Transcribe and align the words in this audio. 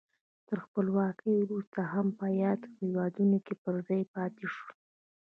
تر 0.47 0.57
خپلواکۍ 0.65 1.33
وروسته 1.41 1.79
هم 1.93 2.07
په 2.19 2.25
یادو 2.41 2.69
هېوادونو 2.81 3.37
کې 3.45 3.53
پر 3.63 3.75
ځای 3.87 4.01
پاتې 4.13 4.45
شول. 4.53 4.73